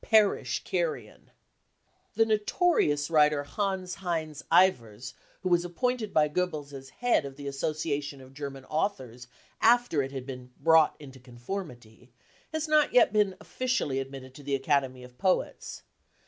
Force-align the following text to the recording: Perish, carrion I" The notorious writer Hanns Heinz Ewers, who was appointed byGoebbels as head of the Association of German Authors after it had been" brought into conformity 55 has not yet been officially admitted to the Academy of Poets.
Perish, 0.03 0.63
carrion 0.63 1.29
I" 1.29 1.31
The 2.15 2.25
notorious 2.25 3.11
writer 3.11 3.43
Hanns 3.43 3.97
Heinz 3.97 4.41
Ewers, 4.51 5.13
who 5.41 5.49
was 5.49 5.63
appointed 5.63 6.11
byGoebbels 6.11 6.73
as 6.73 6.89
head 6.89 7.23
of 7.23 7.35
the 7.35 7.45
Association 7.47 8.19
of 8.19 8.33
German 8.33 8.65
Authors 8.65 9.27
after 9.61 10.01
it 10.01 10.11
had 10.11 10.25
been" 10.25 10.53
brought 10.59 10.95
into 10.99 11.19
conformity 11.19 12.09
55 12.49 12.51
has 12.53 12.67
not 12.67 12.93
yet 12.95 13.13
been 13.13 13.35
officially 13.39 13.99
admitted 13.99 14.33
to 14.33 14.41
the 14.41 14.55
Academy 14.55 15.03
of 15.03 15.19
Poets. 15.19 15.83